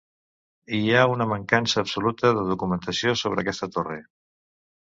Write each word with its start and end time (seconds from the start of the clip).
Hi 0.77 0.93
ha 0.93 1.03
una 1.15 1.27
mancança 1.33 1.79
absoluta 1.83 2.31
de 2.39 2.47
documentació 2.49 3.15
sobre 3.25 3.45
aquesta 3.45 3.73
torre. 3.77 4.01